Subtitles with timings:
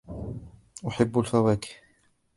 [0.87, 1.69] أحب الفواكه.